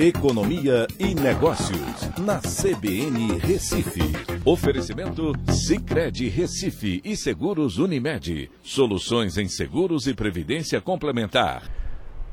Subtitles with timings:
[0.00, 4.00] Economia e Negócios, na CBN Recife.
[4.44, 8.48] Oferecimento Cicred Recife e Seguros Unimed.
[8.62, 11.68] Soluções em seguros e previdência complementar.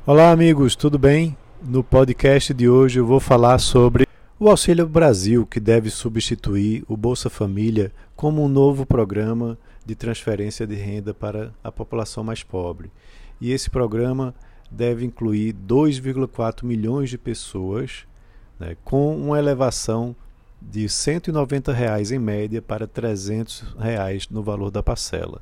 [0.06, 1.36] Olá, amigos, tudo bem?
[1.60, 4.06] No podcast de hoje eu vou falar sobre
[4.40, 10.68] o Auxílio Brasil, que deve substituir o Bolsa Família como um novo programa de transferência
[10.68, 12.92] de renda para a população mais pobre.
[13.42, 14.36] E esse programa
[14.76, 18.06] deve incluir 2,4 milhões de pessoas,
[18.60, 20.16] né, com uma elevação
[20.62, 25.42] de 190 reais em média para 300 reais no valor da parcela.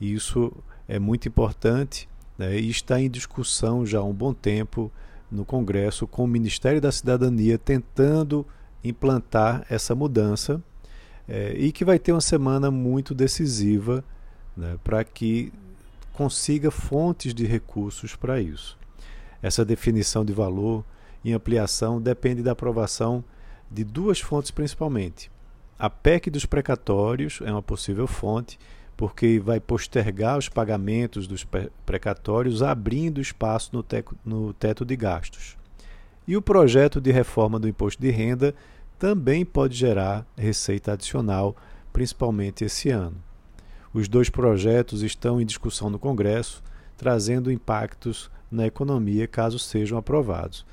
[0.00, 0.52] Isso
[0.86, 4.92] é muito importante né, e está em discussão já há um bom tempo
[5.30, 8.46] no Congresso com o Ministério da Cidadania tentando
[8.82, 10.62] implantar essa mudança
[11.26, 14.04] é, e que vai ter uma semana muito decisiva
[14.56, 15.52] né, para que
[16.18, 18.76] consiga fontes de recursos para isso.
[19.40, 20.84] Essa definição de valor
[21.22, 23.22] e ampliação depende da aprovação
[23.70, 25.30] de duas fontes principalmente.
[25.78, 28.58] A PEC dos precatórios é uma possível fonte,
[28.96, 31.46] porque vai postergar os pagamentos dos
[31.86, 33.84] precatórios, abrindo espaço no,
[34.24, 35.56] no teto de gastos.
[36.26, 38.56] E o projeto de reforma do imposto de renda
[38.98, 41.54] também pode gerar receita adicional,
[41.92, 43.27] principalmente esse ano.
[43.98, 46.62] Os dois projetos estão em discussão no Congresso,
[46.96, 50.64] trazendo impactos na economia caso sejam aprovados.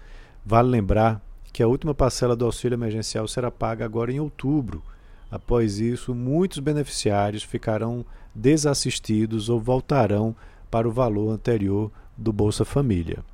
[0.46, 1.20] Vale lembrar
[1.52, 4.84] que a última parcela do auxílio emergencial será paga agora em outubro.
[5.32, 10.36] Após isso, muitos beneficiários ficarão desassistidos ou voltarão
[10.70, 13.26] para o valor anterior do Bolsa Família.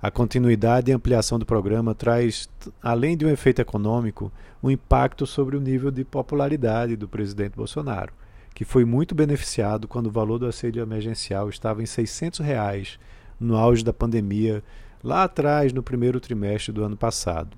[0.00, 2.48] A continuidade e ampliação do programa traz,
[2.82, 8.14] além de um efeito econômico, um impacto sobre o nível de popularidade do presidente Bolsonaro
[8.56, 12.98] que foi muito beneficiado quando o valor do auxílio emergencial estava em 600 reais
[13.38, 14.64] no auge da pandemia,
[15.04, 17.54] lá atrás, no primeiro trimestre do ano passado.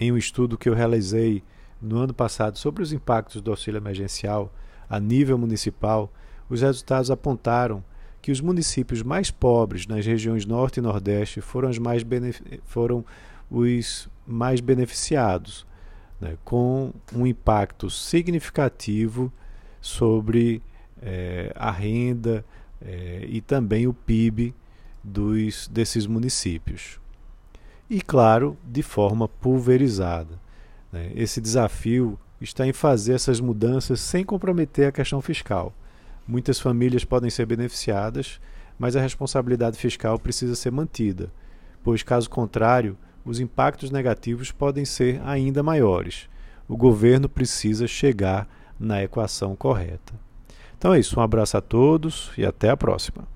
[0.00, 1.44] Em um estudo que eu realizei
[1.78, 4.50] no ano passado sobre os impactos do auxílio emergencial
[4.88, 6.10] a nível municipal,
[6.48, 7.84] os resultados apontaram
[8.22, 12.02] que os municípios mais pobres nas regiões Norte e Nordeste foram os mais,
[12.64, 13.04] foram
[13.50, 15.66] os mais beneficiados,
[16.18, 19.30] né, com um impacto significativo
[19.84, 20.62] sobre
[21.02, 22.42] é, a renda
[22.80, 24.54] é, e também o PIB
[25.02, 26.98] dos, desses municípios.
[27.90, 30.40] E, claro, de forma pulverizada.
[30.90, 31.12] Né?
[31.14, 35.74] Esse desafio está em fazer essas mudanças sem comprometer a questão fiscal.
[36.26, 38.40] Muitas famílias podem ser beneficiadas,
[38.78, 41.30] mas a responsabilidade fiscal precisa ser mantida,
[41.82, 46.26] pois, caso contrário, os impactos negativos podem ser ainda maiores.
[46.66, 48.48] O governo precisa chegar
[48.78, 50.12] na equação correta.
[50.76, 53.33] Então é isso, um abraço a todos e até a próxima.